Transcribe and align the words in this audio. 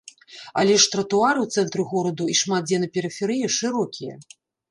Але 0.61 0.75
ж 0.83 0.87
тратуары 0.93 1.39
ў 1.43 1.47
цэнтры 1.57 1.85
гораду 1.91 2.25
і 2.35 2.39
шмат 2.41 2.63
дзе 2.69 2.77
на 2.85 2.89
перыферыі 2.97 3.53
шырокія. 3.59 4.13